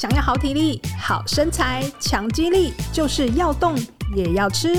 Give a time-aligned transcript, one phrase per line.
[0.00, 3.76] 想要好体力、好身材、强肌力，就是要动
[4.16, 4.74] 也要吃。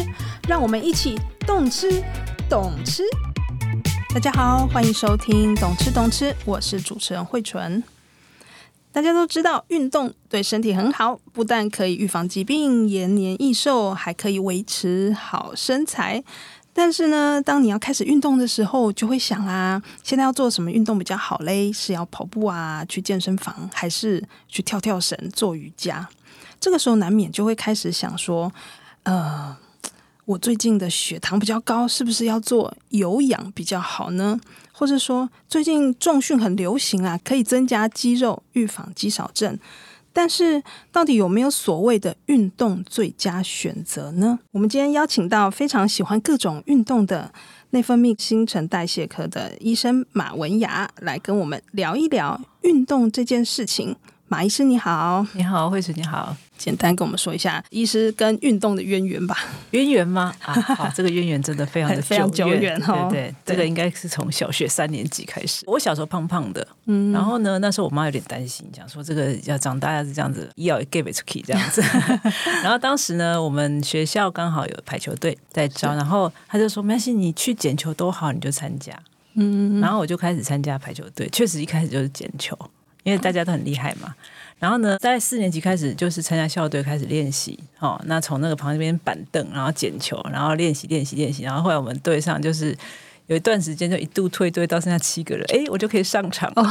[0.47, 2.03] 让我们一起动吃、
[2.49, 3.03] 懂吃。
[4.15, 7.83] 大家好，欢迎收听《懂吃懂吃》，我是主持人慧纯。
[8.91, 16.23] 大家都知道，运动对身体很好，不但可以预防疾病、延年益寿，还可以维持好身材。
[16.73, 21.71] 但是呢，当你要开始运动的时候，就会想啊，现在要做什么运动比较好嘞？
[21.71, 26.07] 是要跑步啊，去健身房，还是去跳跳绳、做瑜伽？
[26.59, 28.51] 这个时候难免就会开始想说，
[29.03, 29.55] 呃，
[30.25, 34.39] 我最近的血糖比较高，是不是要做有氧比较好呢？
[34.71, 39.59] 或者说，最近重训很流行啊，可以增加肌肉，预防肌少症。
[40.13, 40.61] 但是，
[40.91, 44.39] 到底有没有所谓的运动最佳选择呢？
[44.51, 47.33] 我们今天邀请到非常喜欢各种运动的
[47.69, 53.95] 内分泌新陈代谢科的医生马文雅来跟我们聊一聊运动这件事情。
[54.27, 56.35] 马医师你好，你好，慧慈你好。
[56.61, 59.35] 简单跟我们说一下医师跟运动的渊源吧。
[59.71, 60.31] 渊源吗？
[60.45, 63.09] 啊，好，这个渊源真的非常的 非常久远哈。
[63.09, 65.63] 对对，这个应该是从小学三年级开始。
[65.65, 71.81] 我小时候胖胖的，嗯，然后呢，那时候我妈有点担心，讲说这个要长大要是这样子，医药 give it to key 这样子。
[72.61, 78.93] 然后当时呢，我们学校刚好有排球队在招，然后他就说没关系，你去捡球都好，你就参加。
[79.33, 82.55] 嗯，然后我就开始参加排球队，确实一开始就是捡球。
[83.03, 84.13] 因为大家都很厉害嘛，
[84.61, 92.77] 然后呢，在四年级开始就是参加校队开始练习，哦，那从那个旁边板凳，然后捡球，然后练习练习练习，然后后来我们队上就是
[93.25, 96.47] 有一段时间就一度退队到剩下七个人，哎，我就可以上场。
[96.55, 96.63] 哦、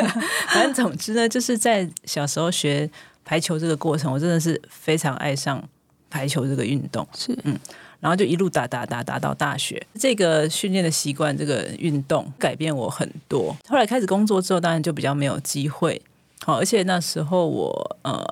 [0.52, 2.88] 反正总之呢，就是在小时候学
[3.24, 5.66] 排球这个过程，我真的是非常爱上
[6.10, 7.58] 排球这个运动，是嗯。
[8.00, 13.56] 然后就一路打打打打到大学，这个训练的习惯，这个运动改变我很多。
[13.66, 16.00] 后来开始工作之后，当然就比较没有机会。
[16.44, 18.24] 好，而且那时候我呃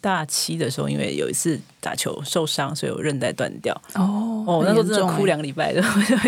[0.00, 3.74] 大七的时候，因为有一次打球受伤，所以我韧带断掉。
[3.94, 5.82] 哦哦，那时候真的哭两个礼拜的，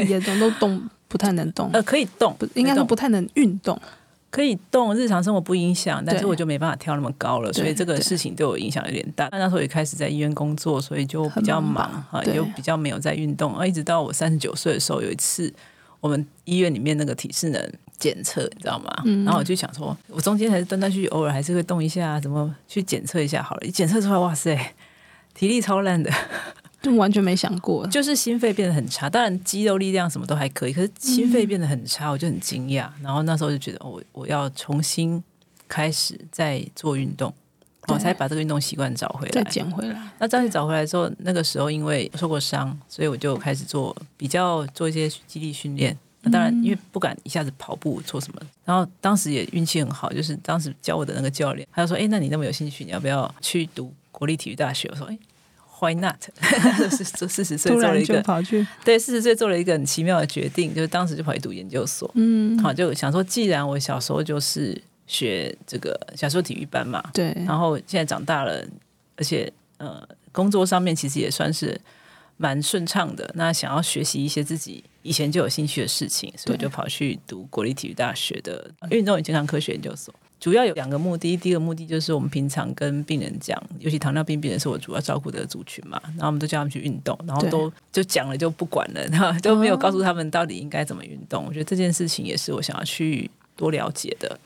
[0.09, 1.71] 严重都动不太能动。
[1.75, 3.79] 呃，可以动，应该说不太能运动。
[4.29, 9.29] 可以动，日常生活不影响，但是我就没办法跳那么高了，所以这个事情对我影响有点大。
[9.31, 13.55] 那时候也开始在医院工作，所以就比较忙啊，又比较没有在运动。
[13.57, 15.51] 啊，一直到我三十九岁的时候，有一次
[16.07, 19.03] 我们医院里面那个体适能检测，你知道吗？
[19.05, 23.67] 嗯、然后我就想说，我中间还是断断续续，偶尔还是会动一下，怎么去检测一下好了。
[23.67, 24.57] 一检测出来，哇塞，
[25.35, 26.11] 体力超烂的。
[26.83, 29.11] 就完全没想过， 就是心肺变得很差。
[29.11, 32.89] 当然肌肉力量什么都还可以，可是心肺变得很差，我就很惊讶。
[33.03, 35.21] 然后那时候就觉得，我我要重新
[35.67, 37.35] 开始再做运动，
[37.89, 40.01] 我才把这个运动习惯找回来，再捡回来。
[40.19, 45.97] 那当你找回来之后，那个时候因为受过伤，所以我就开始做比较做一些肌力训练。
[46.23, 48.41] 那当然，因为不敢一下子跑步做什么。
[48.65, 55.19] 然后当时也运气很好，就是当时教我的那个教练，他就说：“哎，那你那么有兴趣，你要不要去读国立体育大学？”我说：“哎。”
[55.79, 56.17] Why not？
[56.91, 62.11] 是 四十岁做了一个跑去对四十岁做了一个很奇妙的决定，就是当时就跑去读研究所。
[62.15, 68.65] 嗯，好，就想说，既然我小时候就是学这个小时候体育班嘛，对，然后现在长大了，
[69.17, 71.81] 而且呃，工作上面其实也算是
[72.37, 73.31] 蛮顺畅的。
[73.35, 80.15] 那想要学习一些自己以前就有兴趣的事情，所以我就跑去读国立体育大学的运动与健康科学研究所。
[80.39, 91.47] 主要有两个目的，第一个目的就是我们平常跟病人讲，尤其糖尿病病人是我主要照顾的族群嘛，然后我们都叫他们去运动，然后都就讲了就不管了，然后都没有告诉他们到底应该怎么运动。
[91.47, 94.39] 我觉得这件事情也是我想要去多了解的。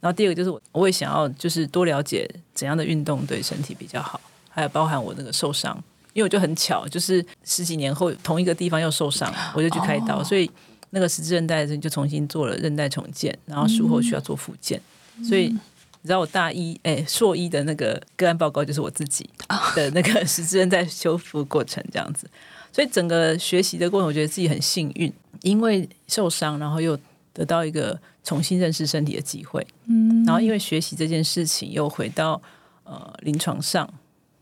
[0.00, 5.76] 然后第二个就是我我也想要就是多了解怎样的运动对身体比较好，还有包含我那个受伤，
[6.12, 10.50] 因为我就很巧，就是十几年后同一个地方又受伤， 我就去开刀，所以
[10.90, 14.80] 那个十字韧带就重新做了韧带重建，然后术后需要做复健。
[15.24, 19.28] 所以你知道我大一哎硕一的那个个案报告就是我自己
[19.74, 22.28] 的那个十字韧带修复过程这样子，
[22.70, 26.96] 所以整个学习的过程，我觉得自己很幸运，因为受伤，然后又
[27.32, 32.42] 得到一个重新认识身体的机会，嗯，然后因为学习这件事情，又回到
[32.84, 33.88] 呃临床上，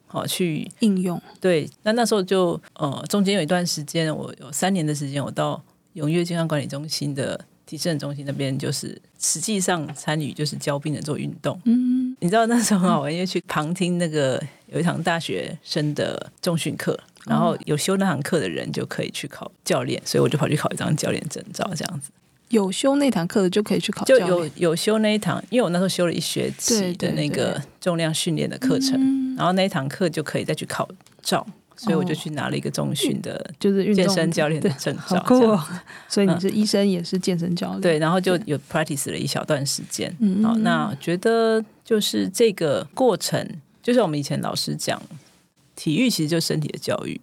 [0.09, 7.45] 好去应用，对，那那时候就呃中间有一段时间，我有三年的时间，我到永跃健康管理中心的。
[7.67, 11.59] 体适能中心那边就是实际上参与，就是教病人做运动。
[11.65, 16.95] 嗯，你知道那时候很好玩，因为去旁听那个有一堂大学生的重训课，
[17.25, 22.11] 然后有修那堂课的人就可以去考教练，所以我就跑去考一张教练证照，这样子。
[22.55, 30.89] 有修那堂课的就可以去考就有有修那一堂，因为我那时候修了一学期的那个重量训练的课程，然后那一堂课就可以再去考
[31.21, 31.47] 照。
[31.77, 35.21] 所以我就去拿了一个中训的，就是健身教练的证照。
[35.27, 35.61] 酷哦！
[36.09, 37.81] 所以你是医生，也是健身教练。
[37.81, 40.15] 对，然后就有 practice 了一小段时间。
[40.21, 43.45] 嗯，好，那觉得就是这个过程，
[43.83, 45.03] 就像我们以前老师讲，
[45.75, 47.21] 体育其实就是身体的教育。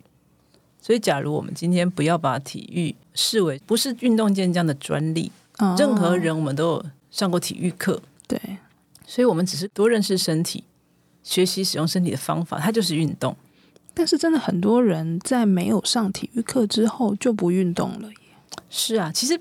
[0.81, 5.31] 所以，假如我们今天不要把体育视为不是运动健将的专利，
[5.77, 8.01] 任何人我们都有上过体育课。
[8.27, 8.39] 对，
[9.05, 10.63] 所以我们只是多认识身体，
[11.23, 13.35] 学习使用身体的方法，它就是运动。
[13.93, 18.15] 但是真的很多人在没有上体育课之后就不运动了耶。
[18.69, 19.39] 是啊，其实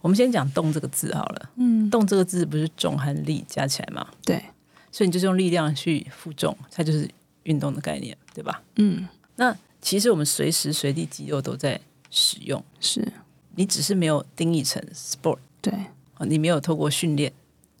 [0.00, 1.50] 我们先讲“动”这个字好了。
[1.56, 4.06] 嗯，“动”这个字不是重和力加起来吗？
[4.24, 4.40] 对，
[4.92, 7.08] 所以你就是用力量去负重，它就是
[7.44, 8.62] 运动的概念，对吧？
[8.76, 9.56] 嗯，那
[9.86, 11.80] 其实我们随时随地肌肉都在
[12.10, 13.06] 使用，是。
[13.54, 15.72] 你只是没有定义成 sport，对，
[16.26, 17.32] 你没有透过训练，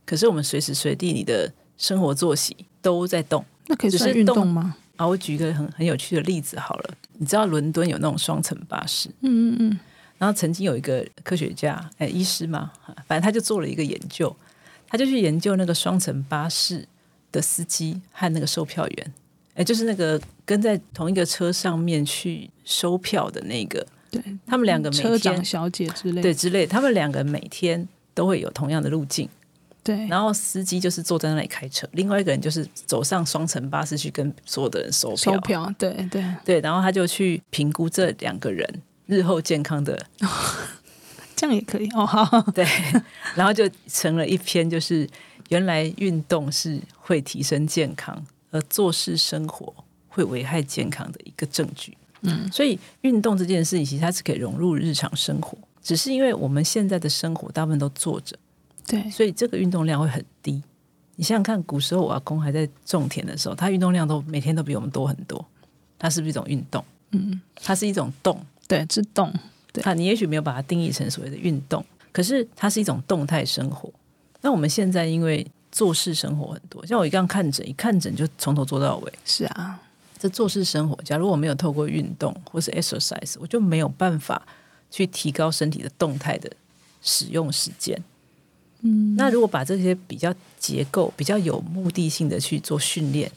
[0.04, 4.76] 可是我们随时随地你的生活作息都在动，那可以算运动吗？
[4.94, 9.78] 啊，我举一个很很有趣的例子好了，你知道伦敦有那种双层巴士，嗯嗯嗯，
[10.18, 12.70] 然后曾经有一个科学家，哎，医师嘛，
[13.08, 14.34] 反正他就做了一个研究，
[14.86, 16.86] 他就去研究那个双层巴士
[17.32, 19.12] 的司机和那个售票员，
[19.56, 29.28] 哎，就是那个跟在同一个车上面去收票的那个，对，他们两个每天，车长小姐之类，对之类，他们两个每天都会有同样的路径。
[29.82, 35.32] 对，然后司机就是坐在那里开车，另外一个人就是走上双层巴士去跟所有的人收票。
[35.32, 38.68] 收票，对对对，然后他就去评估这两个人
[39.06, 40.28] 日后健康的，哦、
[41.36, 42.04] 这样也可以哦。
[42.04, 42.66] 好，对，
[43.36, 45.08] 然后就成了一篇，就是
[45.50, 48.20] 原来运动是会提升健康，
[48.56, 49.72] 而坐式生活
[50.08, 51.96] 会危害健康的一个证据。
[52.22, 58.36] 嗯，所以运动这件事情其实它是可以融入日常生活，只是因为我们现在的生活大部分都坐着。
[58.86, 60.62] 对，所以这个运动量会很低。
[61.16, 65.44] 你想想看，古时候我阿公还在种田的时候，他运动量都每天都比我们多很多。
[65.98, 66.84] 它是不是一种运动？
[67.12, 68.38] 嗯，它是一种动，
[68.68, 69.32] 对，是动。
[69.72, 73.90] 对，它你也许没有把它定义成所谓的运动，可是它是一种动态生活。
[74.42, 79.12] 那我们现在因为坐式生活很多，像我一样看诊，一看诊就从头做到尾。
[79.26, 79.78] 是啊，
[80.18, 84.40] 这做事生活，假如我没有透过运动或是 exercise，我就没有办法
[84.90, 86.50] 去提高身体的动态的
[87.02, 88.02] 使用时间。
[88.80, 93.30] 嗯，那如果把这些比较结构、比较有目的性的去做训练，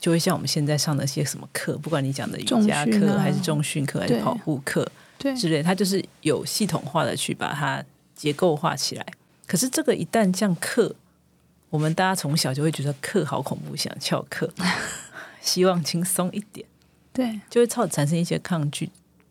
[0.00, 7.84] 就会像我们现在上的些什么课，不管你讲的瑜伽课、啊、还是重训课还是跑步课，对之类，它就是有系统化的去把它
[8.14, 9.06] 结构化起来。
[9.46, 10.94] 可是这个一旦这样课，
[11.72, 14.52] 我们大家从小就会觉得课好恐怖，想翘课，
[15.40, 16.66] 希望轻松一点，
[17.14, 18.90] 对，就会造产生一些抗拒。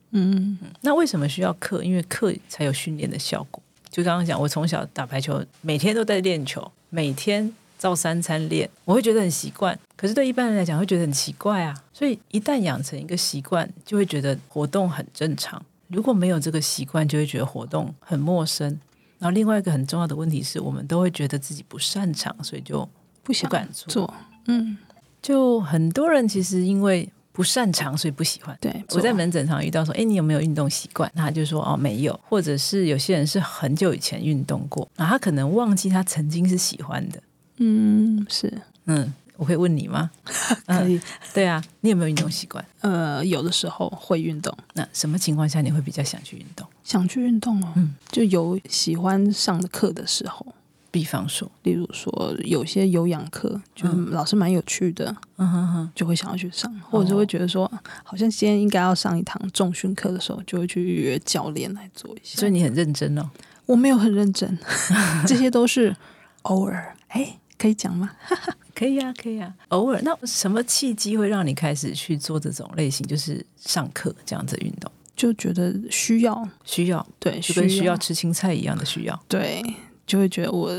[0.09, 1.83] 嗯，那为什么需要课？
[1.83, 3.61] 因为课才有训练的效果。
[3.91, 9.77] 就刚刚讲，我从小打排球，每天都在练球，每天照三餐练，我会觉得很习惯。
[9.95, 11.83] 可是对一般人来讲，会觉得很奇怪啊。
[11.93, 15.63] 所以一旦养成一个习惯，就会觉得活动很正常。
[15.89, 18.79] 如果没有这个习惯，就会觉得活动很陌生。
[19.21, 22.85] 然后另外一个很重要的问题是，我们都会觉得自己不擅长，所以就
[23.23, 23.87] 不敢做。
[23.93, 24.13] 做
[24.47, 24.77] 嗯，
[25.21, 27.09] 就很多人其实因为。
[27.33, 28.55] 不擅长，所以不喜欢。
[28.59, 37.23] 对，我在门诊上遇到说：“哎，你有没有运动习惯？”他就说：“哦，没有。”或者是有些人是很久以前运动过，那他可能忘记他曾经是喜欢的。
[37.55, 38.53] 嗯，是，
[38.85, 40.11] 嗯，我可以问你吗？
[40.67, 41.01] 可以。
[41.33, 42.63] 对啊，你有没有运动习惯？
[42.81, 44.55] 呃，有的时候会运动。
[44.75, 46.67] 那什么情况下你会比较想去运动？
[46.83, 50.45] 想去运动哦，嗯，就有喜欢上的课的时候。
[50.91, 55.05] 比方说，例如说，有些有氧课，就老师蛮有趣的，
[55.37, 57.65] 嗯哼哼，就会想要去上，或者是会觉得说，
[58.03, 62.37] 好像今天应该要上一堂重训课的时候，就会去预约教练来做一下。
[62.39, 63.27] 所以你很认真哦？
[63.65, 64.59] 我没有很认真，
[65.25, 65.95] 这些都是
[66.43, 66.95] 偶尔。
[67.07, 68.11] 哎，可以讲吗？
[68.81, 70.01] 可以啊，可以啊，偶尔。
[70.01, 74.91] 那什么契机会让你开始去做这种类型，就是上课这样子运动？
[75.15, 79.61] 就觉得需要，需要，对，就跟需要吃青菜一样的需要，对。
[80.07, 80.71] 就会觉得我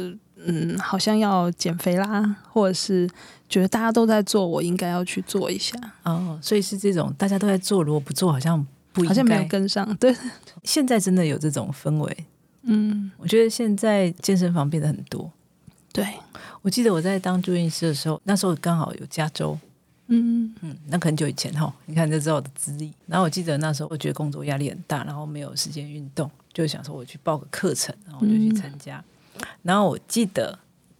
[0.44, 3.08] 嗯，好像要减肥啦，或者是
[3.48, 6.36] 觉得大家都在做，我应该要去做一下哦。
[6.42, 8.66] 所以是这种大家都在做，如果不做，好像
[9.06, 9.96] 好像没有跟上。
[9.98, 10.12] 对，
[10.64, 12.26] 现在真的有这种氛围。
[12.64, 15.30] 嗯，我觉得现在健身房变得很多。
[15.92, 16.06] 对，
[16.62, 19.58] 我记得我在当住院医师的时候，那时候刚好有加州。
[20.08, 22.92] 嗯嗯，那很久以前哈，你看就知道我的资历。
[23.06, 28.98] 然后我记得那时候我觉得工作压力很大，然后没有时间运动，就想说我去报个课程，然后我就去参加。
[28.98, 29.04] 嗯
[29.62, 30.56] 然后我记得，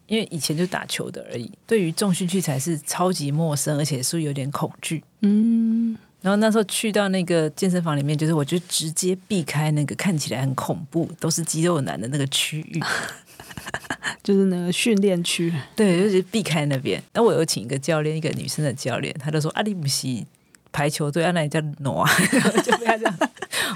[0.07, 5.05] 因为以前就打球的而已，对于重训器材是超级陌生，而且是有点恐惧。
[5.21, 12.81] 嗯，然后那时候去到那个健身房里面，就是我就直接避开那个看起来很恐怖、都是肌肉男的那个区域，
[14.23, 15.53] 就是那个训练区。
[15.77, 17.03] 对，就是避开那边。
[17.15, 20.27] 那我有请一个教练，一个女生的教练，他就说：“阿里不西
[20.73, 22.11] 排球队，那里叫挪啊，
[22.65, 23.19] 就不要这样。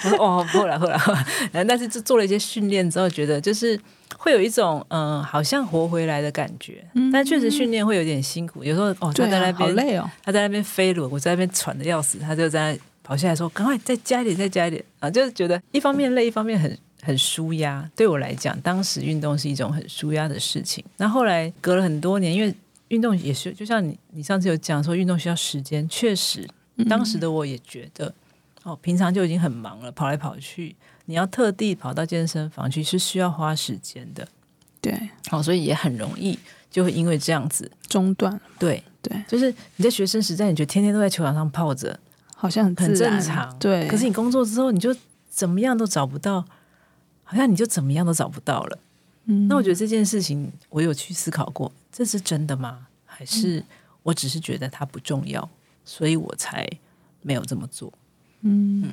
[0.04, 1.12] 我说哦， 后来后来后
[1.52, 3.78] 来，但是就做了一些训练之后，觉得就是
[4.18, 6.85] 会有一种嗯、呃，好像活回来的感觉。
[6.95, 17.88] 嗯、但确实训练会有点辛苦，有时候哦，他在那边、啊、好累哦，他在那边飞轮，我在那边喘的要死，他就在那跑下来说：“赶快再加一点，再加一点啊！”就是觉得一方面累，一方面很很舒压。
[17.95, 20.85] 对我来讲，当时运动是一种很舒压的事情。
[20.97, 22.55] 那后来隔了很多年，因为
[22.88, 26.49] 运动也是，就像你你上次有讲说，运动需要时间，确实，
[26.88, 28.12] 当时的我也觉得。
[28.62, 30.75] 哦，平常就已经很忙了，跑来跑去，
[31.05, 34.26] 你要特地跑到健身房去是需要花时间的，
[34.81, 34.93] 对，
[35.31, 36.37] 哦，所以也很容易
[36.69, 38.41] 就会因为这样子中断。
[38.59, 41.97] 对对，就是你在学生时代，你觉得天天都在球场上泡着，
[42.35, 43.87] 好像很，很正常，对。
[43.87, 44.93] 可是你工作之后，你就
[45.31, 46.45] 怎么样都找不到，
[47.26, 48.78] 好像你就怎么样都找不到了。
[49.25, 52.87] 嗯，那我觉得这件事情，我有去思考过，这是真的吗？
[53.04, 53.62] 还是
[54.04, 55.47] 我只是觉得它不重要，
[55.85, 56.66] 所以我才
[57.23, 57.92] 没有这么做。
[58.42, 58.92] 嗯，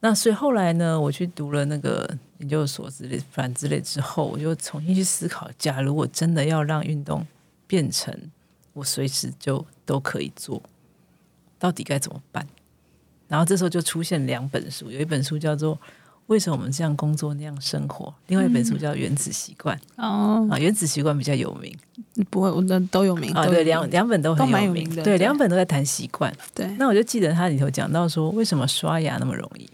[0.00, 7.26] 那所以后来呢，我去读了那个研究所之类、反之类之后，我就重新去思考：假如我真的要让运动
[7.66, 8.14] 变成
[8.74, 10.62] 我随时就都可以做，
[11.58, 12.46] 到底该怎么办？
[13.28, 15.74] 然后这时候就出现两本书，有一本书叫做
[16.26, 19.76] 《为什么我们这样工作那样生活》，另外一本书叫《原子习惯》。
[19.96, 21.76] 哦，啊，《原子习惯》比较有名，
[22.30, 23.44] 不会，我的都有名啊。
[23.46, 24.88] 对，两两本都很有名。
[24.94, 26.32] 对，对两本都在谈习惯。
[26.54, 29.68] 对，那我就记得它里头讲到说，为什么刷牙那么容易？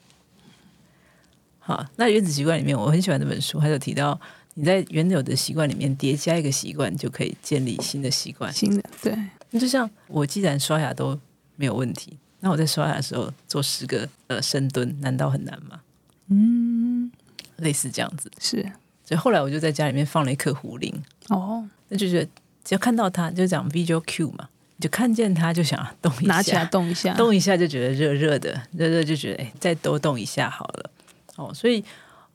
[1.58, 4.18] 好，那《原子习惯》里面我很喜欢这本书，它就提到
[4.54, 8.52] 你在原有的习惯里面叠加一个习惯，就可以建立新的习惯。
[8.52, 9.16] 新的，对。
[9.50, 11.18] 那就像我既然刷牙都
[11.56, 12.16] 没有问题。
[12.40, 15.80] 那我在刷牙的时候做十个呃深蹲，难道很难吗？
[16.28, 17.10] 嗯，
[17.56, 18.30] 类似这样子。
[18.40, 18.62] 是。
[19.04, 20.94] 所以后来我就在家里面放了一颗壶铃。
[21.28, 22.30] 哦，那就觉得
[22.64, 30.90] 只要看到它就讲 visual cue 嘛，你就看见它就想动一下，拿起来动一下，动一下就觉得热热的，热热就觉得哎，再多动一下好了。
[31.36, 31.82] 哦，所以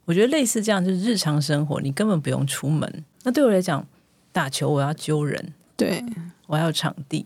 [0.05, 3.03] 我觉得类似这样就是日常生活，你根本不用出门。
[3.23, 3.85] 那对我来讲，
[4.31, 6.03] 打球我要揪人，对，
[6.47, 7.25] 我要场地，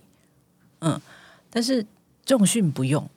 [0.79, 0.99] 嗯，
[1.49, 1.85] 但是。
[2.27, 3.09] 重训不用，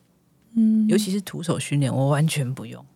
[0.55, 2.87] 嗯，尤其是徒手训练，我完全不用。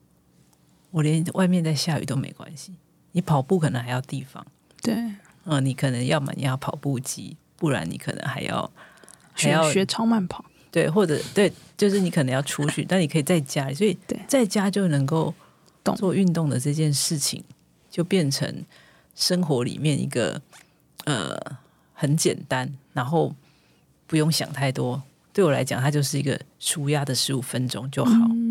[0.94, 2.72] 我连外面在下雨都没关系。
[3.10, 4.46] 你跑步可能还要地方，
[4.80, 4.94] 对，
[5.44, 8.70] 嗯，你可能要么你要跑步机，不然你可能还要
[9.32, 13.98] 还要学超慢跑，对，或者对，就是你可能要出去，但你可以在家里，所以
[14.28, 15.34] 在家就能够
[15.96, 17.42] 做运动的这件事情，
[17.90, 18.64] 就变成
[19.16, 20.40] 生活里面一个
[21.06, 21.36] 呃
[21.92, 23.34] 很简单，然后
[24.06, 25.02] 不用想太多。
[25.32, 28.12] 对我来讲，它就是一个舒压的十五分钟就好。
[28.30, 28.43] 嗯，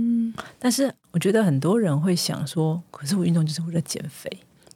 [0.59, 4.29] 但是我觉得很多人会想说，可是我运动就是为了减肥。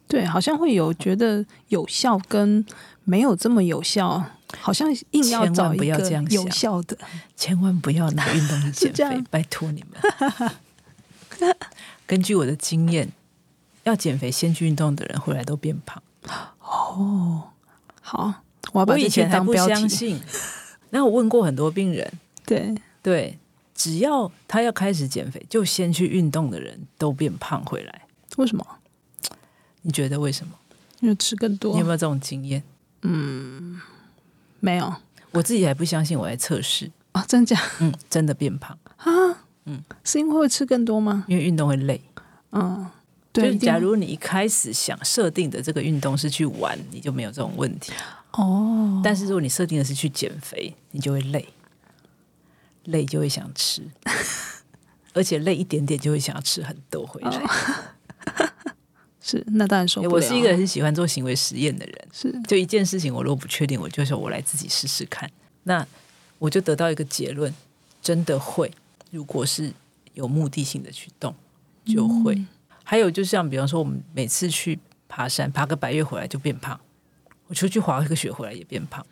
[0.06, 2.64] 对，好像会有觉得有效跟
[3.04, 4.24] 没有这么有效，
[4.58, 6.96] 好像硬要找一个有效的，
[7.36, 11.54] 千万不要拿运动去减肥， 拜托你们。
[12.06, 13.12] 根据我的经验，
[13.84, 16.02] 要减肥先去运动的人，后来都变胖。
[16.60, 17.50] 哦，
[18.00, 18.32] 好，
[18.72, 20.18] 我要把我以前还不相信。
[20.88, 22.10] 那我问过很多病人，
[22.46, 23.38] 对对，
[23.78, 28.02] 只要他要开始减肥，就先去运动的人都变胖回来。
[28.36, 28.66] 为什么？
[29.82, 30.52] 你觉得为什么？
[30.98, 31.72] 因为吃更多。
[31.74, 32.60] 你有没有这种经验？
[33.02, 33.80] 嗯，
[34.58, 34.92] 没有。
[35.30, 37.56] 我自己还不相信，我来测试啊，真假？
[37.78, 39.44] 嗯，真的变胖啊？
[39.66, 41.24] 嗯，是因为会吃更多吗？
[41.28, 42.02] 因为运动会累。
[42.50, 42.84] 嗯，
[43.32, 43.52] 对。
[43.52, 47.92] 就假如你一开始想设定的这个运动是去玩，你就没有这种问题。
[48.32, 51.48] 哦，但是如果你设定的是去减肥，你就会累，
[52.88, 53.82] 累就会想吃，
[55.14, 57.30] 而且累一点点就会想要吃很多回来。
[57.30, 57.50] 哦、
[59.20, 60.14] 是，那当然说不了。
[60.14, 65.30] 我是一个很喜欢做行为实验的人，是，就一件事情，我如果不确定，我就说我来自己试试看。
[65.64, 65.86] 那
[66.38, 67.52] 我就得到一个结论，
[68.00, 68.70] 真的会。
[69.10, 69.72] 如果是
[70.14, 71.34] 有目的性的去动，
[71.84, 72.34] 就会。
[72.34, 72.46] 嗯、
[72.84, 74.78] 还有，就像比方说，我们每次去
[75.08, 76.78] 爬山，爬个百月回来就变胖。
[77.48, 79.04] 我出去滑个雪回来也变胖，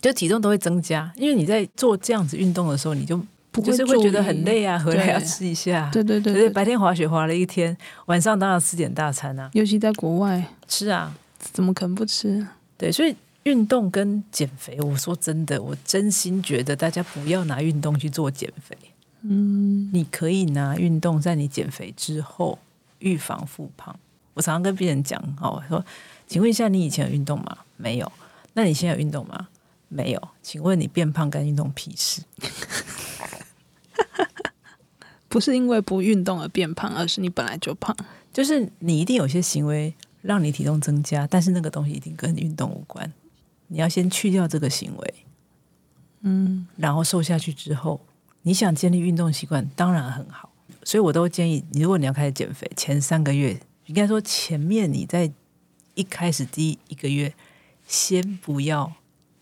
[0.00, 7.76] 就体重都会增加，因为你在做这样子运动的时候，你就不就是会觉得很累啊，回来要吃一下，对对对，对，白天滑雪滑了一天，
[8.06, 12.46] 晚上当然吃点大餐啊，尤其在国外吃啊，怎么可能不吃？
[12.76, 18.76] 对，所以运动跟减肥，我说真的，我真心觉得大家不要拿运动去做减肥，
[19.22, 22.58] 嗯，你可以拿运动在你减肥之后
[23.00, 23.98] 预防复胖。
[24.34, 25.84] 我常常跟病人讲哦，说。
[26.28, 27.56] 请问一下，你以前有运动吗？
[27.78, 28.12] 没有。
[28.52, 29.48] 那你现在有运动吗？
[29.88, 30.28] 没有。
[30.42, 32.22] 请问你变胖跟运动屁事？
[35.28, 37.94] 不是因为不运动而变胖，而是你本来就胖。
[38.32, 39.92] 就是你一定有些行为
[40.22, 43.12] 让你体重增加，但是那个东西一定跟你运动无关。
[43.66, 45.14] 你要先去掉这个行为，
[46.22, 48.00] 嗯，然后瘦下去之后，
[48.42, 50.50] 你想建立运动习惯，当然很好。
[50.84, 55.30] 所以我都建议你，如果你要开始减肥，前三个月，应该说前面你在
[55.94, 57.34] 一开始第一个月，
[57.86, 58.90] 先不要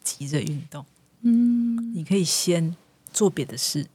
[0.06, 0.86] 急着运动。
[1.22, 2.76] 嗯，你可以先
[3.12, 3.86] 做别的事，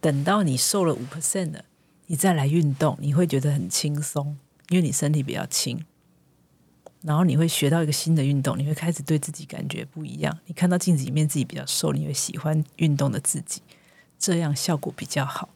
[0.00, 1.64] 等到你瘦了五 percent 了，
[2.08, 4.36] 你再来运动，你会觉得很轻松，
[4.70, 5.84] 因为你身体比较轻。
[7.02, 10.36] 然后你会学到一个新的运动，你会开始对自己感觉不一样。
[10.46, 13.60] 你看到镜子里面自己比较瘦，你会喜欢运动的自己，
[14.18, 15.48] 这样效果比较好。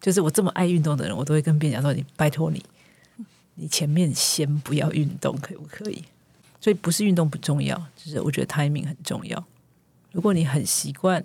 [0.00, 2.64] 就是我这么爱运动的人，我都会跟别人讲说：“你拜托你，
[3.56, 6.04] 你前面先不要运动，可不可以？”
[6.60, 9.44] 所以不是运动不重要，就是我觉得 timing 很重要。
[10.12, 11.24] 如果你很习惯，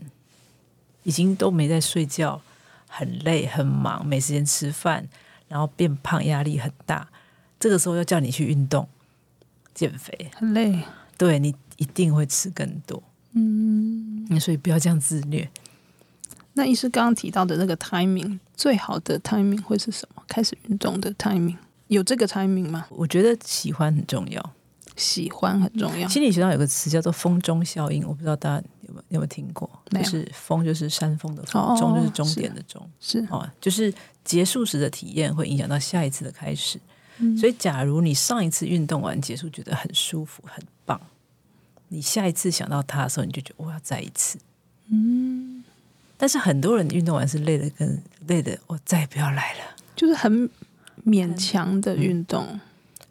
[1.04, 2.42] 已经都没在睡觉，
[2.88, 5.08] 很累很忙，没时间吃饭，
[5.48, 7.10] 然后变胖，压力很大，
[7.60, 8.88] 这个时候要叫你去运动。
[9.74, 10.84] 减肥很累，
[11.18, 15.50] 对，你一定会吃更多，嗯，所以不要这样自虐。
[16.54, 20.22] 那医师刚刚提到的那个 timing，最好的 timing 会是什么？
[20.28, 22.86] 开始运动的 timing 有这个 timing 吗？
[22.92, 24.54] 我觉得喜欢很重要，
[24.96, 26.08] 喜欢很重要。
[26.08, 29.70] 心理学上有个词叫做“风中效应”，我不知道大家有没有有没有听过？
[29.92, 36.80] 就是“风”就是山峰的“峰”，“哦”就是终点的“终”，是哦，就是结束时的体验会影响到下一次的开始。
[37.20, 41.00] 嗯、所以，假如你上一次运动完结束觉得很舒服、很棒，
[41.90, 44.40] 你下一次想到它的时候，你就觉得我要再一次。
[44.90, 45.64] 嗯，
[46.18, 49.60] 但是很多人运动完是累的，跟累的，我再也不要来了，
[49.96, 50.50] 就是很
[51.06, 52.60] 勉强的运动，嗯、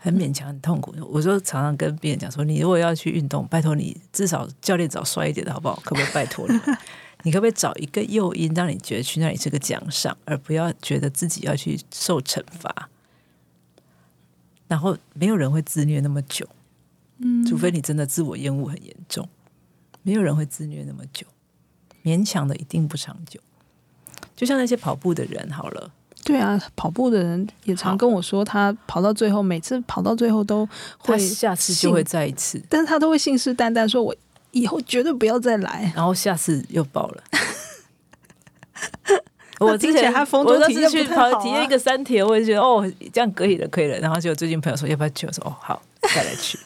[0.03, 0.93] 很勉强、很痛苦。
[1.09, 5.81] 我就常常跟别人讲说，你如果要去运动，拜托你至少教练找帅一点的好不好？
[5.85, 6.59] 可不可以拜托你？
[7.23, 12.89] 你可不可以找一个诱因，让你觉得去那里是个奖赏，而不要觉得自己要去受惩罚？
[14.67, 16.49] 然后没有人会自虐那么久，
[17.19, 19.29] 嗯，除非你真的自我厌恶很严重，
[20.03, 21.25] 没有人会自虐那么久，
[22.03, 23.39] 勉强的一定不长久。
[24.35, 25.93] 就像那些跑步的人，好了，
[26.25, 34.15] 对啊，跑步的人也常跟我说，他跑到最后，每次跑到最后都会下次就会再一次，但是他都会信誓旦旦说：“我
[34.53, 37.23] 以后绝对不要再来。”然后下次又爆了。
[39.61, 43.97] 我之前他风中体验去跑体验一个三铁，我就觉得哦，这样可以了，可以了。
[44.01, 45.81] 然后就最近朋友说要不要去，我说哦好，
[46.15, 46.59] 再来去。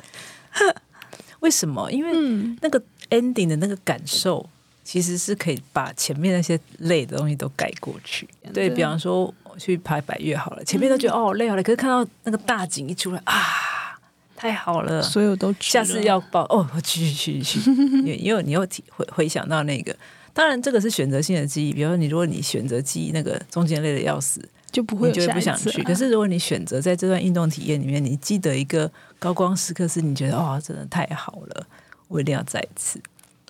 [1.41, 1.93] 为什么？
[1.93, 4.49] 因为那个 ending 的那个感受，
[4.87, 8.29] 其实是可以把前面那些累的东西都盖过去。
[8.55, 13.99] 对，比方说我去拍百岳好了，前面都觉得哦累好了，可是看到那个大景一出来啊，
[14.37, 17.73] 太好了，所有都下次要报哦，我去去去去，
[18.15, 19.95] 因为 你又体会回想到那个。
[20.33, 21.73] 当然，这个是选择性的记忆。
[21.73, 25.83] 比如说，你如果你选择记忆那个中间累的要死，就不会，你就不想去。
[25.83, 31.67] 可是，如果你选择在这段运动体验里面，你记得一个高光时刻，是你觉得哦，真的太好了，
[32.09, 33.01] 我一定要再一次。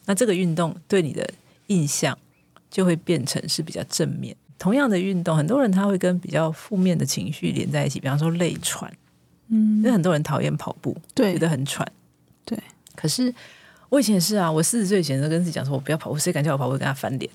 [0.07, 1.29] 那这个运动对你的
[1.67, 2.19] 印象
[2.71, 4.35] 就会变成是比较正面。
[4.59, 8.01] 同样的运动，很多人他会跟比较负面的情绪连在一起。
[8.01, 8.91] 比方说累喘，
[9.49, 11.87] 嗯，因为很多人讨厌跑步，对，觉得很喘，
[12.47, 12.59] 对。
[12.95, 13.35] 可是。
[13.89, 17.31] 我以前也是啊，我四十岁以前都跟自己讲说，我不要跑步，谁敢叫我跑步，我跟他翻脸。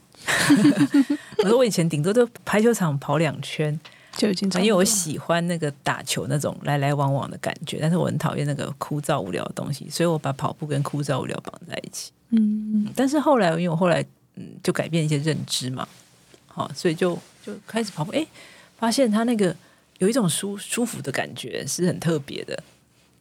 [1.42, 3.80] 我说我以前顶多就排球场跑两圈
[4.18, 12.12] 就已经，因为我喜欢那个打球那种来来往往的感觉，但是我很讨厌那个枯燥无聊的东西，所以我把跑步跟枯燥无聊绑在一起。
[12.32, 14.04] 嗯，但是后来因为我后来
[14.36, 15.88] 嗯就改变一些认知嘛，
[16.48, 18.26] 好，所以就就开始跑步，哎，
[18.78, 19.56] 发现他那个
[20.00, 22.64] 有一种舒舒服的感觉是很特别的。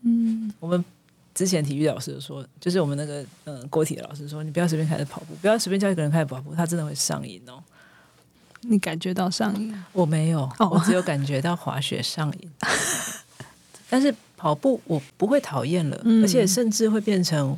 [0.03, 0.85] 嗯，我们。
[1.33, 7.63] 之前体育老师说，就是我们那个嗯国体的老师说，你不要随便开始跑步，不要随便叫一个人开始跑步，他真的会上瘾哦。
[8.63, 9.73] 你感觉到上瘾？
[9.93, 12.51] 我没有，我只有感觉到滑雪上瘾。
[13.89, 17.57] 但是跑步我不会讨厌了，而且甚至会变成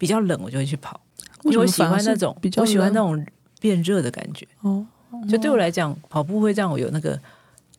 [0.00, 0.98] 比较冷，我就会去跑，
[1.44, 3.24] 因为我喜欢那种比较，我喜欢那种
[3.60, 4.48] 变热的感觉。
[4.62, 4.86] 哦，
[5.28, 7.20] 就对我来讲，跑步会让我有那个。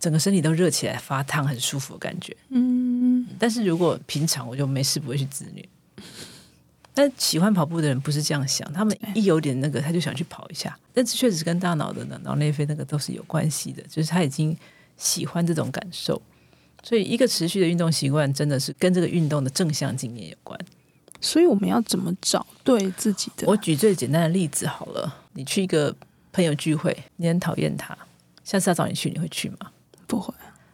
[0.01, 2.35] 整个身体都热起来、发烫，很舒服的感觉。
[2.49, 5.63] 嗯，但是如果平常我就没事不会去自虐。
[6.91, 10.75] 但喜欢跑步的人不是这样想，他们一有点那个他就想去跑一下。
[10.91, 14.57] 但是确实跟大脑的脑内啡那个都是有关系的，就是他已经
[14.97, 16.19] 喜欢这种感受。
[16.81, 20.59] 所以一个持续的运动习惯真的是跟这个运动的正向经验有关。
[21.21, 23.47] 所以我们要怎么找对自己的？
[23.47, 25.95] 我举最简单的例子好了，你去一个
[26.33, 27.97] 朋友聚会，你很讨厌他，
[28.43, 29.57] 下次他找你去，你会去吗？
[30.07, 30.33] 不会，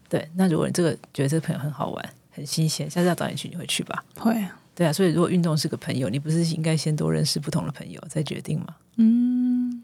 [0.09, 0.27] 对。
[0.35, 4.03] 那如果你这个觉得这个朋友很好玩、很新鲜，下次要找你去，你会去吧？
[4.15, 4.93] 会啊，对啊。
[4.93, 8.75] 所以如果运动是个朋友，你不是应该先多认识不同的朋友再决定吗？
[8.95, 9.83] 嗯。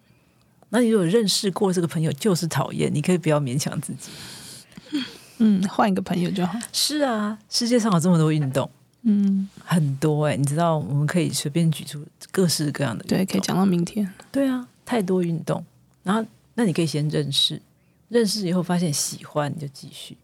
[0.69, 4.09] 那你如果认识过这个朋友就是讨厌，你可以不要勉强自己。
[5.37, 6.57] 嗯，换一个朋友就好。
[6.71, 8.67] 是啊，世界上有这么多运动，
[9.03, 14.11] 嗯，很多哎、欸，你知道，我们可以随便举出各式各样的，对，可以讲到明天。
[14.31, 15.63] 对啊，太多运动。
[16.03, 17.61] 然后那你可以先认识，
[18.09, 20.17] 认识以后发现喜欢你就继续，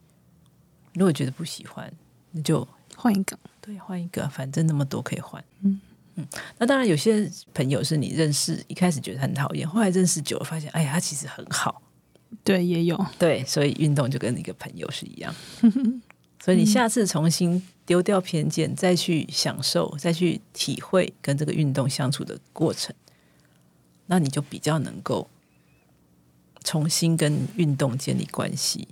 [0.94, 1.92] 如果觉得不喜欢，
[2.32, 3.38] 那就换一个。
[3.62, 5.44] 对，换一个，反正那么多可以换。
[5.62, 5.80] 嗯
[6.16, 6.26] 嗯。
[6.58, 11.82] 那当然，有些朋友是你认识一开始觉得很讨厌，后来认识久了发现，哎呀，他其实很好。
[12.44, 13.06] 对，也有。
[13.18, 15.36] 对，所以运动就跟一个朋友是一样。
[16.44, 22.96] 所以你 下次重新丢掉偏见，再去享受，再去体会跟这个运动相处的过程，
[24.06, 25.28] 那你就比较能够
[26.64, 28.88] 重新跟运动建立关系，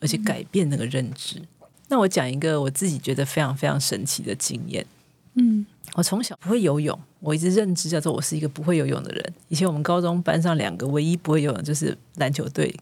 [0.00, 1.40] 而且改变那个认知。
[1.40, 1.46] 嗯。
[1.88, 4.86] 那我讲一个我自己觉得非常非常神奇的经验。
[5.34, 9.34] 嗯，我从小不会游泳，我一直认知叫做我是一个不会游泳的人。
[9.48, 12.72] 以前我们高中班上两个唯一不会游泳就是篮球队。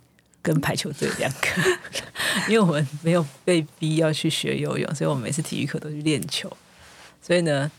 [0.45, 1.49] 跟排球队两个，
[2.49, 6.55] 因为我们没有被逼要去学游泳，所以我们每次体育课都去练球。
[7.23, 7.71] 所以呢，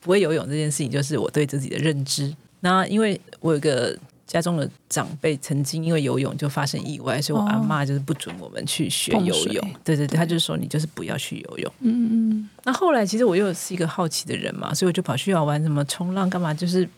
[0.00, 2.34] 不会游泳这件事情就是我对自己的认知。
[2.60, 3.94] 那因为我有个
[4.26, 9.70] 家中的长辈曾经因为游泳就发生意外，所以我阿妈就是不准我们去学游泳。
[9.84, 11.72] 对对对，他就说你就是不要去游泳。
[11.80, 12.48] 嗯嗯。
[12.64, 16.88] 那后来其实我又是一个好奇的人嘛，所以我就跑去要玩什么冲浪干嘛，就是。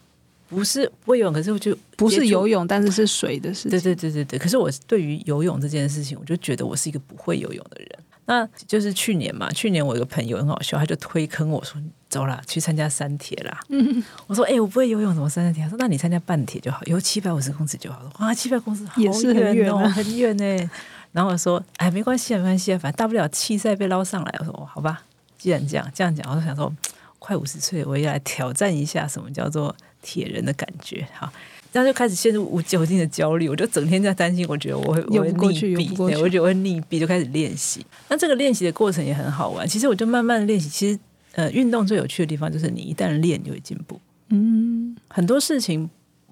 [0.50, 3.70] 不是不会游泳，可是我就不是游泳，但是是水的事情。
[3.70, 4.38] 对对对对对。
[4.38, 7.88] 可是我对于游泳这件事情，我就觉得我是一个不会游泳的人。
[8.26, 20.70] 那就是去年嘛，去年我有个朋友很好笑，他就推坑我说：“走啦，去参加三铁啦。”嗯，我说：“哎、欸，我不会游泳，怎么三铁？”他说：“那你参加半铁就好，游七百五十公尺就好了。”哇，七百公尺好远哦，也是很远哦，很远呢。
[21.10, 25.02] 然后我说：“哎，没关系啊，没关系啊，反正大不了弃赛被捞上来。”我说：“哦，好吧，
[25.36, 26.72] 既然这样这样讲，我就想说，
[27.18, 31.32] 快五十岁，我也来挑战一下什么叫做。”铁人的感觉，哈，
[31.72, 37.84] 然后就开始陷入无酒精的焦虑，我就整天在担心，我觉得我会我会溺毙，对，我觉得我会溺毙，就开始练习。
[38.08, 39.66] 那这个练习的过程也很好玩。
[39.68, 40.68] 其实我就慢慢的练习。
[40.68, 40.98] 其实，
[41.32, 44.00] 呃，运动最有趣的地方就是你一旦练就会进步。
[44.30, 45.88] 嗯，很多事情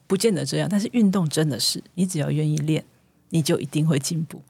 [0.07, 2.83] 不见得这样，但是运动真的是，你只要愿意练，
[3.31, 4.41] 你就一定会进步。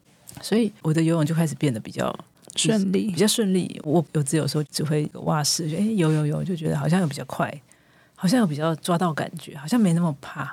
[0.41, 2.17] 所以我的游泳就开始变得比较
[2.57, 3.81] 顺利，比较顺利。
[3.85, 7.53] 我有自由时候只会蛙式，哎，游游游，就觉得好像有比较快。
[8.21, 10.53] 好像有比较抓到感觉，好像没那么怕。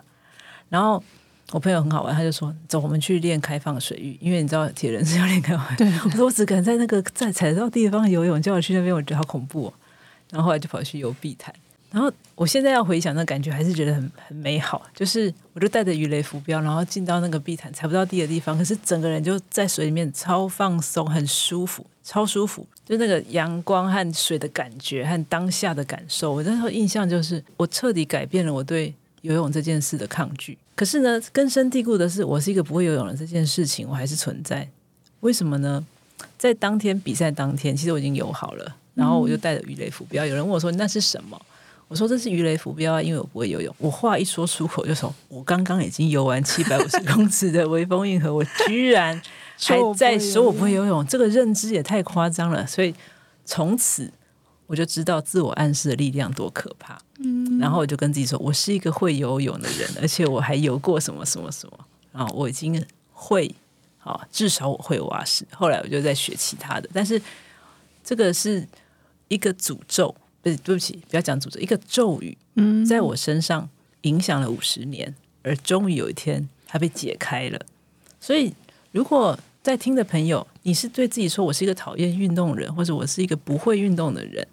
[0.69, 1.03] 然后
[1.51, 9.73] 我朋友很好玩，他就说：“走，我们去练开放水域，因为你知道铁人是要练开放。”对， 我说我只敢在那个在踩到地方游泳，叫我去那边，我觉得好恐怖哦。
[10.29, 11.53] 然后后来就跑去游碧潭。
[11.95, 14.85] 然后我现在要回想那感觉，还是觉得很很美好。
[14.93, 22.67] 就是我就带着鱼雷浮标，然后进到那个碧潭踩不到地的地方，可是整个人就在水里面超放松，很舒服，超舒服。
[22.83, 30.57] 就那个阳光和水的感觉和当下的感受，我那时候印象就是我彻底改变了我对游泳这件事的抗拒。
[30.75, 34.67] 可是呢，根深蒂固的是，我是一个不会游泳的这件事情，我还是存在。
[35.21, 35.87] 为什么呢？
[36.37, 40.25] 在当天比赛当天，其实我已经游好了，然后我就带着鱼雷浮标。
[40.25, 41.41] 有人问我说：“那是什么？”
[41.87, 49.21] 我说：“这是鱼雷浮标啊，因为我不会游泳。”我话一说出口，就说：“我刚刚已经游完七百五十公尺的微风运河，我居然……”
[49.57, 52.67] 还在说我不会游泳，这个认知也太夸张了。
[52.67, 52.93] 所以
[53.45, 54.11] 从此
[54.67, 56.99] 我就知道自我暗示的力量多可怕。
[57.19, 61.79] 嗯，然后我就跟自己说，我是一个会游泳的人，而且我还游过什么什么什么。
[62.11, 63.49] 啊我已经会，
[64.03, 65.45] 啊，至少我会蛙式。
[65.53, 67.21] 后来我就在学其他的，但是
[68.03, 68.67] 这个是
[69.29, 70.13] 一个诅咒，
[70.45, 73.67] 不是，对不起，不要讲诅咒，一个咒语，嗯，在我身上
[74.01, 77.59] 影响了五十年，而终于有一天它被解开了。
[78.19, 78.53] 所以。
[78.91, 84.47] 如果在听的朋友，你是对自己说我是一个讨厌运动的人，或者我是一个不会运动的人，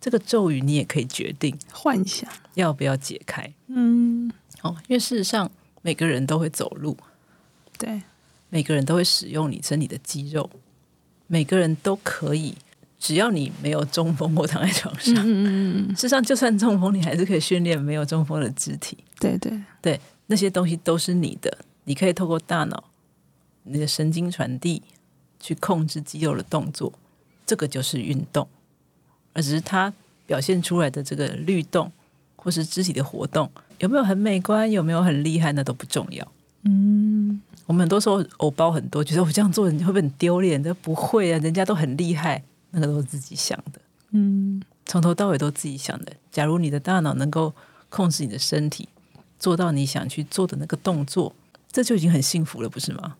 [0.00, 3.52] 这个咒语你也可以决定幻想要不要解开。
[3.66, 4.30] 嗯，
[4.62, 5.50] 哦，因为事实上
[5.82, 6.96] 每个人都会走路，
[7.76, 8.00] 对，
[8.48, 10.48] 每个人都会使用你身体的肌肉，
[11.26, 12.54] 每个人都可以，
[13.04, 18.96] 只要你没有中风或躺在床上，嗯嗯嗯，事实上就算中风，你还是可以训练没有中风的肢体。
[19.20, 22.82] 对对对，那些东西都是你的，你可以透过大脑。
[23.64, 24.82] 你的神经传递
[25.38, 26.90] 去控制肌肉的动作，
[27.44, 28.48] 这个就是运动，
[29.34, 29.92] 而只是它
[30.24, 31.92] 表现出来的这个律动
[32.36, 36.26] 或是肢体的活动有没有很美观，有没有很厉害，那都不重要。
[36.62, 40.62] 嗯，我们很多时候偶包很多，觉得我这样做人会不会很丢脸？
[40.62, 42.42] 这不会啊，人家都很厉害，
[42.74, 43.80] 那个都是自己想的。
[44.10, 46.12] 嗯，从头到尾都自己想的。
[46.30, 47.54] 假如你的大脑能够
[47.88, 48.88] 控制你的身体，
[49.38, 51.34] 做到你想去做的那个动作，
[51.70, 53.16] 这就已经很幸福了，不是吗？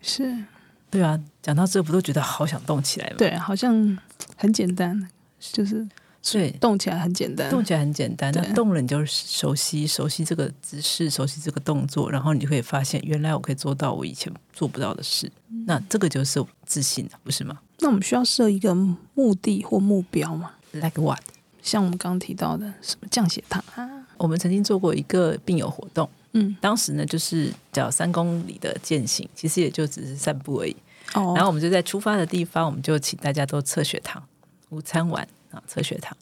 [0.00, 0.44] 是，
[0.90, 3.16] 对啊，讲到这不都觉得好想动起来吗？
[3.18, 3.98] 对，好像
[4.36, 5.88] 很简单，就是
[6.30, 8.32] 对，动起来很简单，动起来很简单。
[8.32, 15.30] 那动了你就熟悉，熟悉这个姿势，熟悉这个动作，然后你就可以发现，原来我可以做到我以前做不到的事。
[15.50, 17.58] 嗯、那这个就是自信，不是吗？
[17.80, 18.72] 那我们需要设一个
[19.14, 21.20] 目的或目标吗？Like what？
[21.60, 24.06] 像我们刚刚提到的什么降血糖啊？
[24.16, 26.08] 我们曾经做过一个病友活动。
[26.34, 30.76] 嗯，当时呢就是叫三公里的健行，其实也就只是散步而已。
[31.14, 34.22] 哦，然后我们就在出发的地方，我们就请大家都测血糖，
[34.70, 36.16] 午餐完啊测血糖，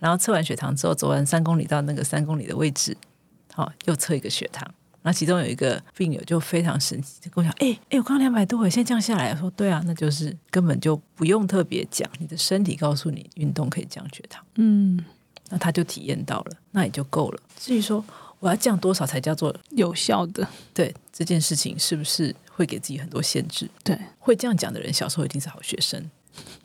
[0.00, 2.96] 然后测完血糖之后，走完三公里到那个三公里的位置，
[3.54, 4.68] 好、哦、又测一个血糖。
[5.04, 15.04] 那其中有一个病友就非常神奇，就跟我讲：“哎哎，我刚刚两百多，现在降下来。”我说：“对啊，那就是根本就不用特别讲，你的身体告诉你运动可以降血糖。”嗯，
[15.50, 17.40] 那他就体验到了，那也就够了。
[17.58, 18.04] 至于说
[18.38, 23.68] 我要降多少才叫做有效的，对这件事情是不是会给自己很多限制？
[23.82, 26.08] 对，会这样讲的人，小时候一定是好学生。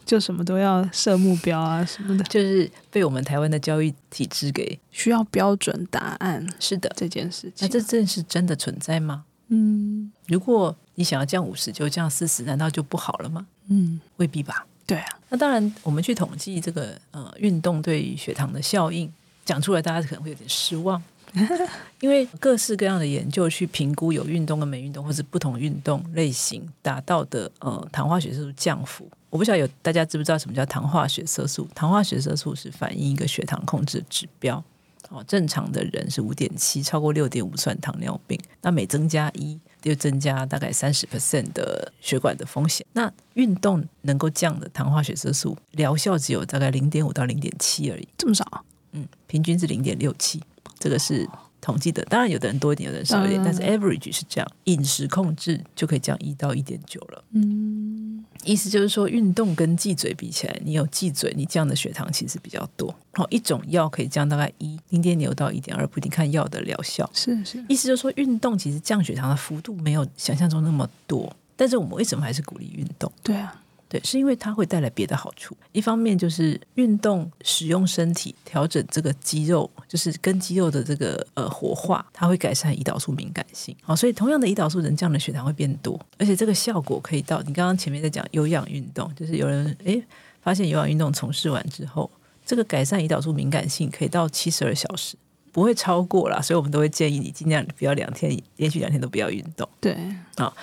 [0.06, 6.48] 就什么都要设目标啊什么的，就是被我们台湾的教育体制给需要标准答案。
[6.60, 9.26] 是的，这件事情，那这件事真的存在吗？
[9.50, 13.46] 嗯，如果你想要降五十就降四十，难道就不好了吗？
[13.68, 14.66] 嗯，未必吧。
[14.86, 19.12] 对啊，那当然，我们去统计这个呃运动对于血糖的效应，
[19.44, 21.02] 讲出来大家可能会有点失望，
[22.00, 29.10] 因为各式各样的研究去评估有运动跟没运动，或是不同运动类型达到的呃糖化血色素降幅。
[29.30, 31.68] 我不晓得有大家知不知道什么叫糖化血色素？
[31.76, 34.64] 糖化血色素是反映一个血糖控制的指标。
[35.10, 38.38] 哦，正常的人是五点七，超过六点五算糖尿病。
[38.62, 42.86] 那每增加一，就增加大概三十 percent 的血管的风险。
[42.92, 48.66] 那运动能够降的糖化血色素疗效只有大概零点五到零点七而已，这么少？
[48.92, 50.42] 嗯，平均是零点六七，
[50.80, 51.28] 这个是
[51.60, 52.04] 统计的。
[52.06, 54.52] 当然，有的人多一点，有的人少一点，但是 average 是这样。
[54.66, 57.24] 饮食控制就可以降一到一点九了。
[57.32, 58.24] 嗯。
[58.44, 62.88] 意思就是说，运动跟忌嘴比起来，你有忌嘴，你降的血糖其实比较多。
[63.12, 67.10] 然后一种药可以降大概一零点六到一点二，不一定看药的疗效。
[67.14, 73.12] 是是，意思就是说，运动其实降血糖的幅度没有想象中那么多，但是我们为什么还是鼓励运动？
[73.24, 73.62] 对啊。
[73.90, 75.56] 对，是因为它会带来别的好处。
[75.72, 83.74] 一方面就是运动使用身体调整这个肌肉，就是跟肌肉的这个呃活化，它会改善胰岛素敏感性。
[83.82, 90.04] 好，所以同样的胰岛素，人降的血糖会变多，而且这个效果可以到你刚刚前面在讲有氧运动，就是有人诶
[90.42, 92.12] 发现有氧运动从事完之后，
[92.46, 95.16] 这个改善胰岛素敏感性可以到七十二小时，
[95.54, 96.42] 不会超过啦。
[96.42, 99.68] 所以我们都会建议你尽量不要两天连续两天都不要运动。
[99.80, 99.98] 对，
[100.36, 100.54] 好。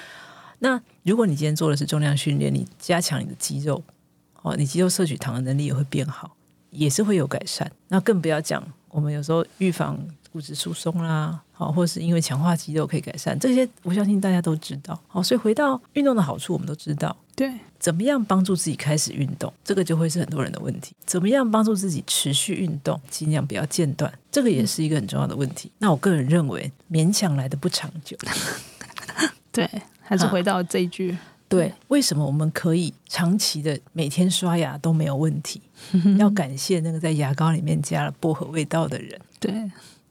[0.60, 3.82] 那如果你今天做的是重量训练，你加强你的肌肉，
[4.42, 6.34] 哦，你肌肉摄取糖的能力也会变好，
[6.70, 7.70] 也是会有改善。
[7.88, 14.98] 那更不要讲，我们有时候预防骨质疏松啦，好，或是因为强化肌肉可以改善，这些我相信大家都知道。
[15.06, 17.14] 好，所以回到运动的好处，我们都知道。
[17.36, 20.94] 对，怎么样帮助自己开始运动，这个就会是很多人的问题。
[21.04, 25.70] 怎么样帮助自己持续运动，尽量不要间断，这个也是一个很重要的问题。
[25.78, 28.16] 那我个人认为，勉强来的不长久。
[29.52, 29.68] 对。
[30.04, 31.16] 还是回到这一句，
[31.48, 35.60] 对，为什么我们可以长期的每天刷牙都没有问题？
[36.18, 39.18] 要感谢那个在牙膏里面加了薄荷味道的人。
[39.40, 39.52] 对，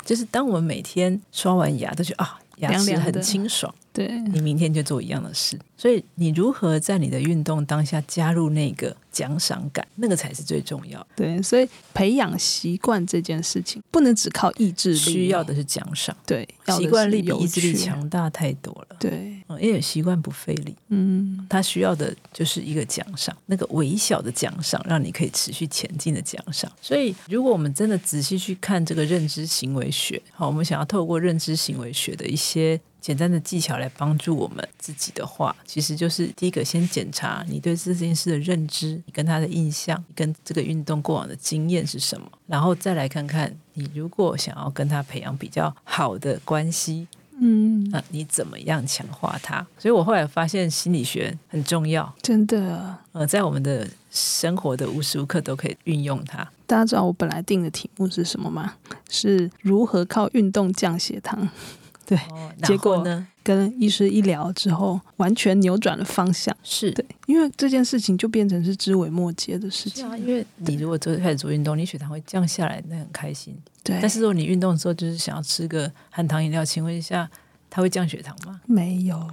[0.03, 3.73] 就是当我们每天刷完牙都觉得啊，牙齿很清爽。
[3.93, 5.57] 对，你明天就做一样的事。
[5.77, 11.05] 所以你如何在你的运动当下加入那个奖赏感，那个才是最重要。
[11.15, 16.15] 对，所以培养习惯这件事情不能只靠意志力，需要的是奖赏。
[16.25, 18.95] 对，习惯力比意志力强大太多了。
[18.99, 20.75] 对，嗯，因为习惯不费力。
[20.87, 26.71] 嗯，他需要的就是一个奖赏，那个微小的奖赏，让你可以持续前进的奖赏。
[26.81, 32.79] 所以，如果我们真的仔细去看这个认知行为学，好，我们想要透过认知行为学的一些。
[33.03, 47.05] 简单的技巧来帮助我们自己的话，其实就是第一个，先检查你对这件事的认知，你跟他的印象，你跟这个运动过往的经验是什么，然后再来看看你如果想要跟他培养比较好的关系，
[47.41, 49.67] 嗯，那你怎么样强化它？
[49.77, 56.49] 所以我后来发现心理学很重要，真的，呃，在我们的生活的无时无刻都可以运用它。
[56.65, 58.75] 大家知道我本来定的题目是什么吗？
[59.09, 61.49] 是如何靠运动降血糖。
[62.05, 66.55] 对，哦、结果呢，跟医师一聊之后，完全扭转了方向。
[66.63, 70.07] 是对，因为这件事情就变成是枝微末节的事情。
[70.07, 73.55] 啊，因为你如果做开始做运动，你血糖会降下来，那很开心。
[73.83, 77.29] 对，但是如果你运动的时候就是想要吃个含糖饮料，请问一下，
[77.69, 78.61] 它会降血糖吗？
[78.65, 79.27] 没有，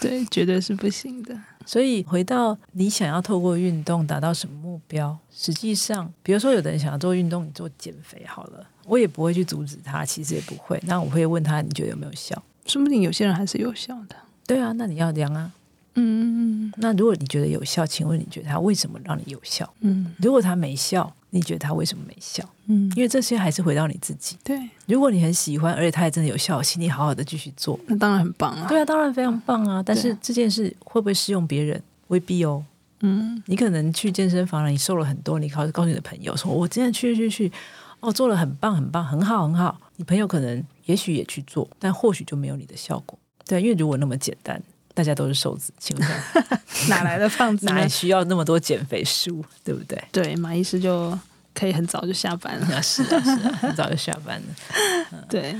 [0.00, 1.38] 对，绝对是不行的。
[1.64, 5.18] 所以回到你想要透过运动达到什么目标？
[5.32, 8.66] 实际上，比如说有的人想要做运动，你做减肥好了。
[8.84, 10.80] 我也不会去阻止他，其实也不会。
[10.86, 12.40] 那我会问他，你觉得有没有效？
[12.66, 14.14] 说不定有些人还是有效的。
[14.46, 15.52] 对啊，那你要量啊。
[15.96, 19.68] 嗯，那如果你觉得有效，请问你觉得他为什么让你有效？
[19.80, 22.48] 嗯，如果他没效，你觉得他为什么没效？
[22.66, 24.36] 嗯，因为这些还是回到你自己。
[24.44, 27.78] 对，如果你很喜欢，而且他也真的有效，请你好好的继续做。
[27.86, 28.66] 那当然很棒啊。
[28.68, 29.82] 对啊，当然非常棒啊。
[29.82, 31.82] 但是这件事会不会适用别人？
[32.08, 32.64] 未必哦。
[33.00, 37.50] 嗯，你可能去健身房了，你瘦了很多，你告告诉你的朋友说：“我今天去去去。”
[38.00, 43.18] 哦，做了很棒很棒，很好很好，你朋友可能也许也去做，但或许就没有你的效果。
[43.46, 44.62] 对，因为如果那么简单，
[44.96, 46.08] 大家都是瘦子，请问
[46.88, 47.66] 哪来的胖子？
[47.66, 50.02] 哪需要那么多减肥书，对不对？
[50.10, 51.16] 对，马医师就
[51.54, 52.82] 可以很早就下班了。
[52.82, 54.46] 是啊，是啊，很早就下班了。
[55.12, 55.54] 嗯、 对。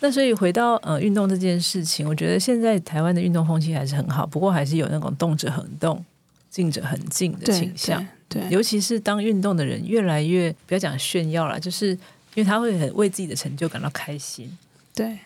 [0.00, 6.04] 那所以回到呃运动这件事情，我觉得现在台湾的运动风气还是很好，不过还是有那种动者很动、
[6.50, 8.04] 静者很静的倾向。
[8.28, 11.98] 对，对，尤其是当运动的人越来越不要讲炫耀了，就是因
[12.34, 14.58] 为他会很为自己的成就感到开心。
[14.92, 15.16] 对，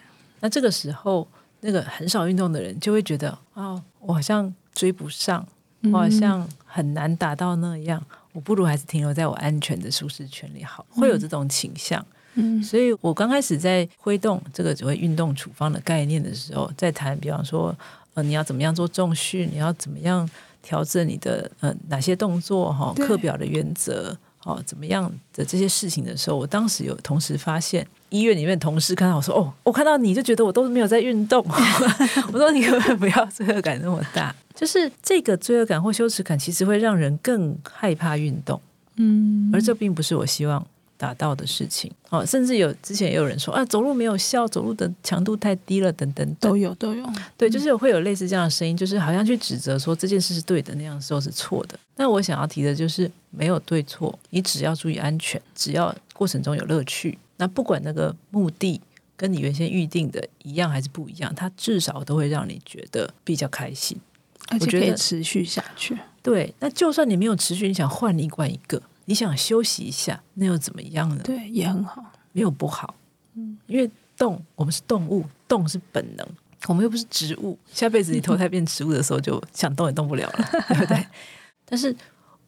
[0.41, 1.27] 那这个时候
[1.67, 5.45] 那个很少运动的人就会觉得哦，我好像追不上，
[5.93, 12.01] 我好像很难达到那样，嗯、我不如还是停留在我安全的舒适圈里好，会有这种倾向。
[12.01, 12.07] 嗯。
[12.39, 17.75] 嗯，所以我刚开始在挥动这个所谓运动处方的概念的时候，在谈，比方说，
[18.15, 20.29] 呃，你要怎么样做重训，你要怎么样
[20.63, 31.45] 调整你的呃哪些动作哈，课表的原则哦，怎么样的这些事情的时候，我当时有同时发现，医院里面同事看到我说，哦，我看到你就觉得我都是没有在运动，
[32.33, 34.35] 我说你可不可以不要罪恶感那么大？
[34.55, 38.61] 就是这个罪恶感或羞耻感，其实会让人更害怕运动，
[38.97, 40.65] 嗯，而这并不是我希望。
[40.99, 47.07] 达到的事情哦，甚至有之前也有人说啊，走路没有效，走路的强度太低了，等等，都有都有。
[47.37, 51.79] 对，就是会有类似这样的声音，就是好像去指责说这件事是对的，那样时候是错的。
[51.97, 58.81] 那我想要提的就是没有对错，你只要注意安全，只要过程中有乐趣，那不管那个目的
[59.17, 63.99] 跟你原先预定的一样还是不一样，它至少都会让你觉得比较开心，
[64.49, 65.99] 而且可以持续下去。
[66.23, 68.83] 对，那就算你没有持续，你想换一罐一个。
[69.09, 71.21] 你想休息一下，那又怎么样呢？
[71.23, 72.97] 对，也很好，没有不好。
[73.35, 76.27] 嗯，因为动，我们是动物，动是本能，
[76.67, 77.57] 我们又不是植物。
[77.73, 81.07] 下辈子你投胎变植物的时候，就想动也动不了了，对不对？
[81.65, 81.95] 但是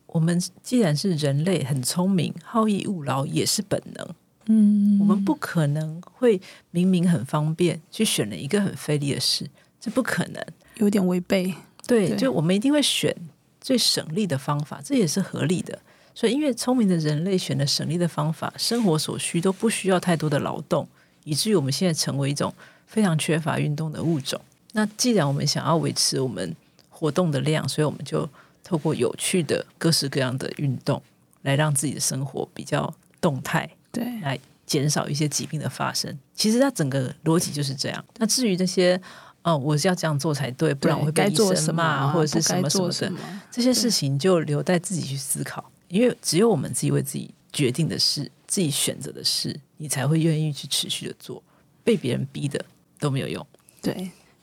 [0.06, 4.08] 我们既然是人类，很聪明，好逸恶劳也是本能。
[4.48, 9.48] 嗯，我们不可能会明明很方便，去选了一个很费力的事，
[9.80, 10.44] 这不可能，
[10.76, 11.54] 有点违背。
[11.86, 13.14] 对，对就我们一定会选
[13.60, 15.78] 最省力的方法，这也是合理的。
[16.14, 20.88] 所以，因为聪明的人类选了省力的方法，生活所需都不需要太多的劳动，
[21.24, 22.52] 以至于我们现在成为一种
[22.86, 24.40] 非常缺乏运动的物种。
[24.72, 26.56] 那既然我们想要维持我们
[26.88, 28.28] 活动的量，所以我们就
[28.64, 31.00] 透过有趣的各式各样的运动，
[31.42, 36.16] 来让自己的生活比较动态，对，来减少一些疾病的发生。
[36.34, 38.04] 其实它整个逻辑就是这样。
[38.18, 39.00] 那至于这些，
[39.42, 43.10] 哦，我是要这样做才对，不然我会被医生骂，或者是什么什么的，
[43.50, 45.70] 这些事情就留待自己去思考。
[45.88, 51.42] 因为只有我们自己为自己决定的事，自己选择的事，你才会愿意去持续的做。
[51.82, 52.62] 被别人逼的
[53.00, 53.46] 都没有用。
[53.80, 53.94] 对，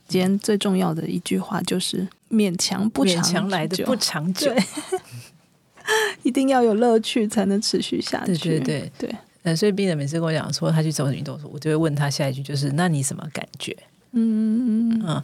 [0.07, 4.51] 今天最重要的一句话就是勉强不长久，勉强来的不长久。
[6.23, 8.35] 一定要有乐趣才能持续下去。
[8.37, 9.15] 对对对对。
[9.45, 13.73] 呃，所以病人每次跟我讲说他去走运动的时候，我就会问他下一句就是：那你什么感觉？
[14.11, 15.23] 嗯嗯嗯。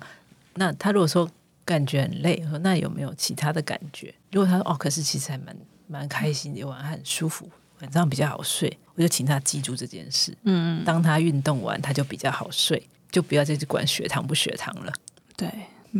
[0.54, 1.30] 那他如果说
[1.66, 4.16] 感觉很累，说那有没有其他的感觉？
[4.32, 5.54] 如果他说哦，可是其实还蛮。
[5.88, 7.46] 蛮开心的，玩很舒服，
[7.82, 8.78] 晚上比较好睡。
[8.96, 10.34] 我就请他记住这件事。
[10.44, 12.82] 嗯，当他运动完，他就比较好睡，
[13.12, 14.94] 就不要再去管血糖不血糖了。
[15.36, 15.50] 对，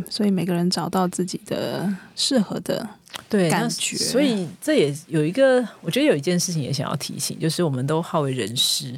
[0.08, 2.88] 所以每个人找到自己的适合的
[3.28, 3.96] 对感觉。
[3.96, 8.92] 所以这也有一个，我觉得有一件事情也想要提醒，就是我们都好为人师。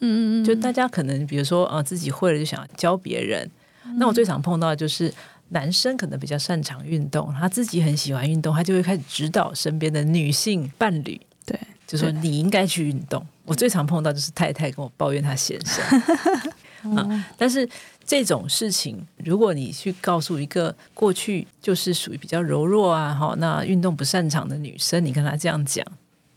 [0.00, 3.50] 嗯嗯，就大家可能比如说啊、呃，自己会了就想教别人。
[3.84, 5.12] 嗯、那我最常碰到的就是。
[5.50, 13.26] 男生可能比较擅长运动，他自己很喜欢运动，他就会开始指导身边的女性伴侣，对，就说你应该去运动。
[13.46, 15.82] 我最常碰到就是太太跟我抱怨她先生，
[16.82, 17.68] 啊，但是
[18.04, 25.84] 这种事情，如果你去告诉一个过去就是属于比较柔弱啊，哈，那运动不擅长的女生，你跟她这样讲。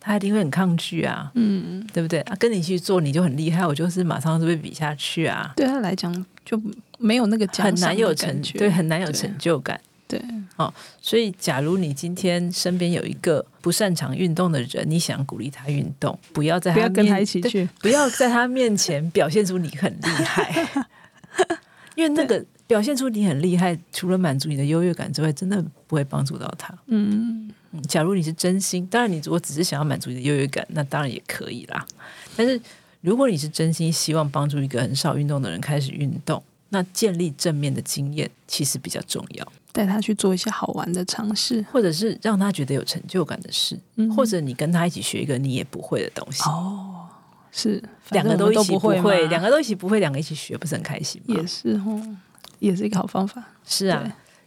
[0.04, 2.19] 她一定会很抗拒啊，嗯，对不对？
[2.21, 5.54] 啊，跟你去做你就很厉害，我就是马上就被比下去啊。
[5.56, 6.12] 对她来讲
[6.43, 6.60] 就
[6.97, 9.80] 没有那个很难有成对，很难有成就感。
[10.19, 10.21] 对，
[10.58, 20.67] 哦，所以假如你今天身边有一个不擅长运动的人，你想鼓励他运动，不要在他面不要跟他一起去，不要在他面前表现出你很厉害，
[21.95, 26.78] 因为那个表现出你很厉害，除了满足你的优越感之外，真的不会帮助到他。
[26.88, 27.50] 嗯。
[27.88, 31.88] 假如你是真心，当然你如果只是想要满足你的优越感，那当然也可以啦。
[32.36, 32.59] 但是
[32.99, 39.47] 如果你是真心希望帮助一个很少运动的人开始运动，那建立正面的经验其实比较重要。
[39.72, 46.43] 带他去做一些好玩的尝试，或者是让他觉得有成就感的事，嗯、或者你跟他一起学一个你也不会的东西。
[46.43, 47.07] 哦，
[47.53, 51.36] 是两个都一起不会，两个都一起不会，两个一起学，不是很开心吗？
[51.36, 52.17] 也是哦，
[52.59, 53.41] 也是一个好方法。
[53.65, 54.03] 是啊。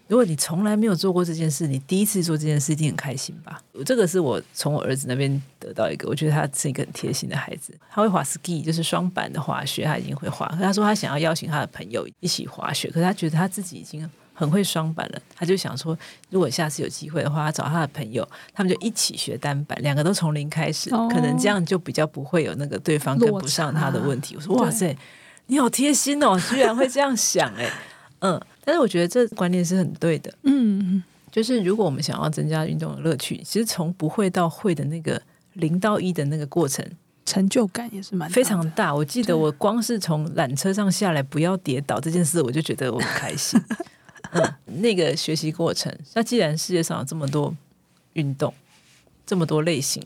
[0.06, 3.60] 如果你从来没有做过这件事，你第一次做这件事一定很开心吧？
[3.86, 7.74] 这个是我从我儿子那边得到一个，我觉得他是一个很贴心的孩子。
[7.90, 10.46] 他会滑 ski，就是双板的滑雪，他已经会滑。
[10.48, 15.96] 可他说他想要邀请他的朋友一起滑雪，可是他觉得他自己已经很会双板了，他就想说，
[16.28, 24.36] 如果下次有机会的话，他找他的朋友，他们就一起学单板，两个都从零开始，哦、可能这样就比较不会有那个对方跟不上他的问题。
[24.36, 24.94] 我说哇塞，
[25.46, 27.70] 你好贴心哦，居然会这样想哎，
[28.24, 28.40] 嗯。
[28.64, 35.20] 但是我觉得这观念是很对的，嗯，就是如果我们想要增加运动的乐趣，其实从不会到会的那个
[35.52, 36.82] 零到一的那个过程，
[37.26, 38.94] 成就感也是蛮非常大。
[38.94, 43.60] 我记得我光是从缆车上下来不要跌倒这件事，我就觉得我很开心。
[44.32, 47.54] 嗯，那个学习过程，那既然世界上有这么多
[48.14, 48.52] 运动，
[49.26, 50.02] 这么多类型，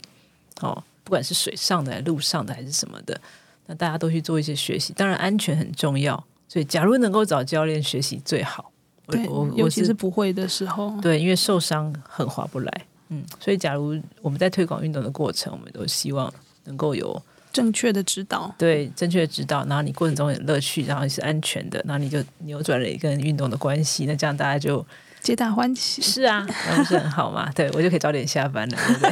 [0.61, 3.21] 哦，不管是水上的、路上的还是什么的，
[3.67, 6.23] 那大家都去做一些学习，当然安全很重要。
[6.49, 8.73] 所以，假如能够找教练学习最好。
[9.07, 10.99] 对，我尤其是不会的时候。
[11.01, 12.85] 对，因为受伤很划不来。
[13.09, 16.31] 嗯，所以假如我们在推广运动的过程，我们都希望
[16.65, 18.55] 能够有正确的指导。
[18.59, 24.05] 对，正确的指导，然后你过程中有乐趣，然后你是安全的，然后你就扭转了一个运动的关系。
[24.05, 24.85] 那这样大家就
[25.23, 26.03] 皆大欢喜。
[26.03, 27.51] 是啊，那不是很好吗？
[27.57, 29.11] 对，我就可以早点下班了，对不对？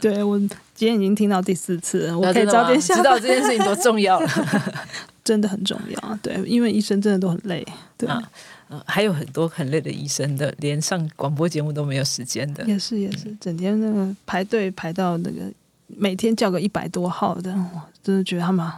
[0.12, 0.38] 对，我
[0.74, 3.02] 今天已经听到第四次，我可以早点下班。
[3.02, 4.28] 知道这件事情多重要了，
[5.24, 6.18] 真的很重要。
[6.22, 7.66] 对，因为医生真的都很累。
[7.96, 8.20] 对啊，
[8.68, 12.64] 呃，还有很多很累的医生的，连上广播节目都没有时间的。
[12.64, 15.42] 也是也是，整天那个排队排到那个
[15.86, 18.70] 每天叫个一百多号的，我真的觉得他们。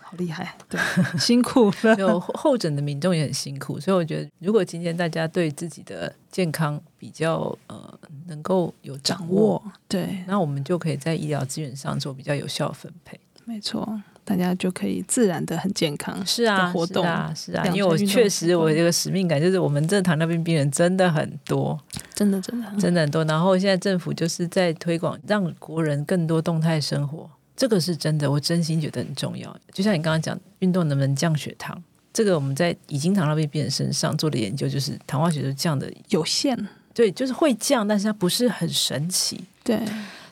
[0.00, 0.80] 好厉害，对，
[1.20, 1.94] 辛苦了。
[1.96, 13.20] 有候诊的民众也很辛苦，所以我觉得，如果今天大家对自己的健康比较呃能够有掌握，掌握，对，那我们就可以在医疗资源上做比较有效分配。
[13.48, 16.24] 没错，大家就可以自然的很健康。
[16.26, 21.80] 是啊，活动啊，是啊，因为我确实我这个使命感就是，我们这糖尿病病人真的很多，
[22.12, 23.24] 真的真的真的很多。
[23.24, 27.30] 然后现在政府就是在推广，让国人更多动态生活。
[27.56, 29.58] 这个是真的，我真心觉得很重要。
[29.72, 31.82] 就像你刚刚讲，运动能不能降血糖？
[32.12, 36.54] 这个我们在已经糖尿病病人身上做的研究，就是糖化血就降的有限。
[36.92, 39.40] 对，就是会降，但是它不是很神奇。
[39.64, 39.80] 对。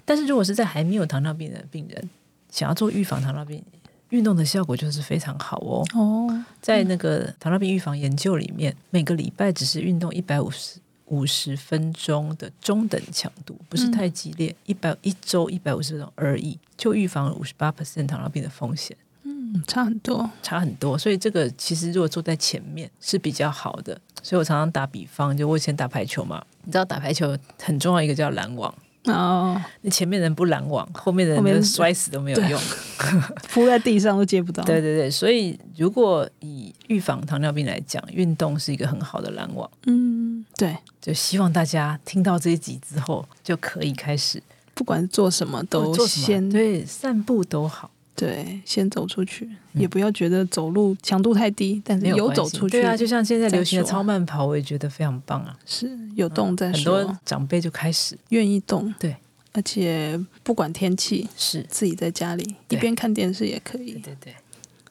[0.05, 2.11] 但是如果是在还没有糖尿病的病人，
[2.57, 3.63] 想要做预防糖尿病，
[4.09, 5.85] 运动的效果就是非常好哦。
[5.95, 6.45] 哦。
[6.63, 10.81] 在那个糖尿病预防研究里面，每个礼拜只是运动一百五十。
[11.09, 18.97] 五十分钟的中等强度，不是太激烈，一百一周一百五十分钟而已，就预防了五十八 percent 糖尿病的风险。
[19.23, 20.99] 嗯，差很多，差很多。
[20.99, 23.97] 所以这个其实如果坐在前面是比较好的。
[24.21, 28.75] 所以我常常打比方，就我以前打排球嘛，你知道打排球很重要一个叫拦网。
[29.07, 32.61] 哦，那前面人不拦网，后面的人摔死都没有用，
[33.53, 34.63] 扑在地上都接不到。
[34.67, 39.71] 对对对，所以如果以预防糖尿病来讲，运动是一个很好的拦网。
[39.87, 44.43] 嗯，对，就希望大家听到这一集之后就可以开始，
[44.75, 47.91] 不管做什么都先对散步都好。
[48.17, 49.45] 对，先走出去，
[49.75, 52.81] 嗯、也不要觉得走路强度太低，但是有走出去。
[52.81, 55.55] 对啊，就像现在流行的超慢跑，我也觉得非常棒啊。
[55.67, 58.93] 是有动在说，很多长辈就开始愿意动。
[58.99, 59.15] 对，
[59.53, 63.93] 而且不管天气，是自己在家里一边看电视也可以。
[63.93, 64.35] 对对对，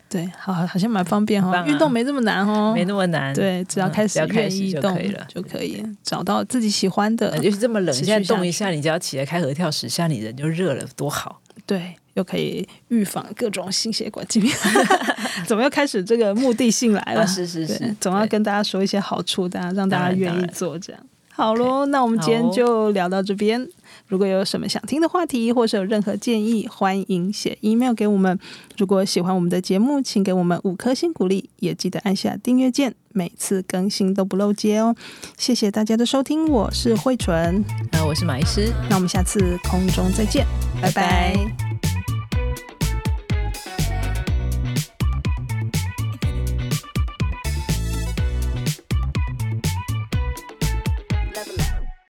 [0.08, 1.66] 对，好，好像蛮方便哈、哦。
[1.68, 3.34] 运动没这么难哦，没那么难。
[3.34, 7.36] 对，只要开始愿意动就可以了，就可以找到自己喜欢的。
[7.40, 11.42] 就是这么冷，现在动一下，你只要起来开合跳十下，你人就热了，多好。
[11.66, 11.96] 对。
[12.16, 14.52] 又可以预防各种心血管疾病
[15.48, 17.22] 怎么又开始这个目的性来了？
[17.22, 21.02] 啊、是是是，总要跟大家说一些好处，大家让大家愿意做这样。
[21.30, 23.68] 好喽，okay, 那我们今天就聊到这边。
[24.08, 28.40] 如果有什么想听的话题，或是有任何建议，欢迎写 email 给我们。
[28.78, 34.96] 如果喜欢我们的节目，请给我们五颗星鼓励，也记得按下订阅键，每次更新都不漏接哦。
[35.38, 37.62] 谢谢大家的收听，我是慧纯，
[37.92, 40.46] 那我是马医师，那我们下次空中再见，
[40.82, 41.36] 拜拜。
[41.36, 41.65] 拜拜。